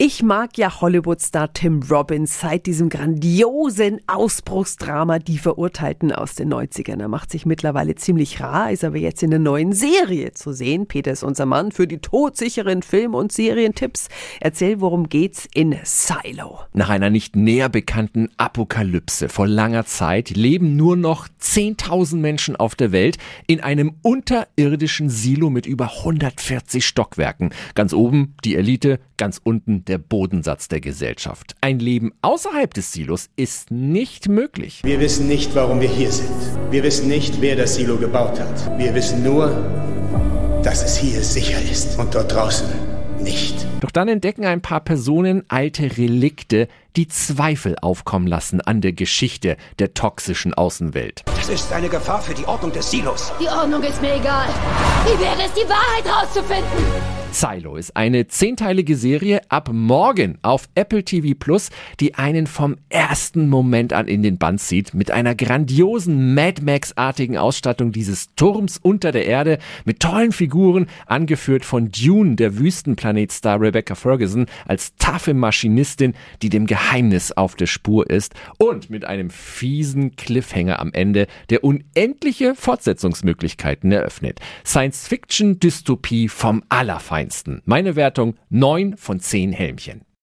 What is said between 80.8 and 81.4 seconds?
am Ende,